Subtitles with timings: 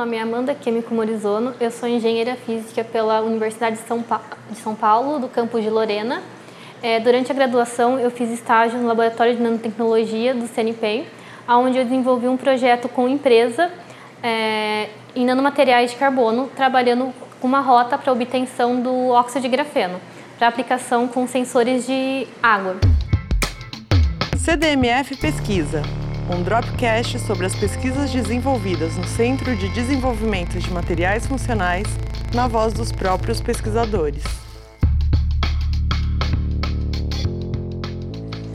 [0.00, 4.56] nome é Amanda Químico Morizono, eu sou engenheira física pela Universidade de São, pa de
[4.56, 6.22] São Paulo, do campus de Lorena.
[6.82, 11.04] É, durante a graduação, eu fiz estágio no Laboratório de Nanotecnologia do CNPq,
[11.46, 13.70] onde eu desenvolvi um projeto com empresa
[14.22, 20.00] é, em nanomateriais de carbono, trabalhando com uma rota para obtenção do óxido de grafeno,
[20.38, 22.76] para aplicação com sensores de água.
[24.38, 25.82] CDMF Pesquisa,
[26.30, 31.86] um Dropcast sobre as pesquisas desenvolvidas no Centro de Desenvolvimento de Materiais Funcionais,
[32.32, 34.22] na voz dos próprios pesquisadores.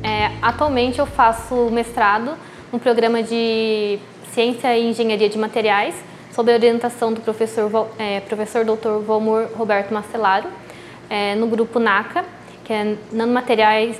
[0.01, 2.37] É, atualmente eu faço mestrado
[2.71, 3.99] no programa de
[4.31, 5.95] Ciência e Engenharia de Materiais,
[6.31, 9.03] sob a orientação do professor, é, professor Dr.
[9.05, 10.47] Valmor Roberto Marcelaro,
[11.09, 12.23] é, no grupo NACA,
[12.63, 13.99] que é Nanomateriais,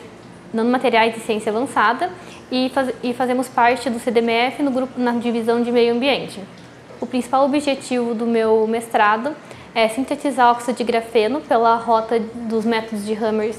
[0.55, 2.09] Nanomateriais de Ciência Avançada,
[2.49, 6.39] e, faz, e fazemos parte do CDMF no grupo na divisão de meio ambiente.
[7.01, 9.35] O principal objetivo do meu mestrado
[9.73, 13.57] é sintetizar óxido de grafeno pela rota dos métodos de Hammers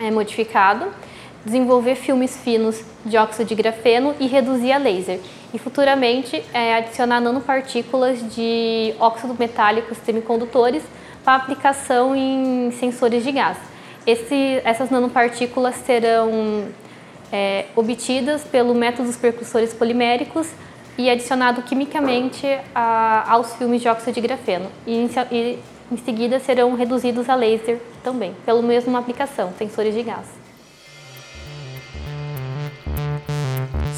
[0.00, 0.86] é, modificado,
[1.44, 5.20] desenvolver filmes finos de óxido de grafeno e reduzir a laser.
[5.52, 10.82] E futuramente é, adicionar nanopartículas de óxido metálico semicondutores
[11.24, 13.73] para aplicação em sensores de gás.
[14.06, 16.68] Esse, essas nanopartículas serão
[17.32, 20.48] é, obtidas pelo método dos percussores poliméricos
[20.96, 24.70] e adicionado quimicamente a, aos filmes de óxido de grafeno.
[24.86, 25.58] E, e
[25.90, 30.43] em seguida serão reduzidos a laser também, pela mesma aplicação, sensores de gás.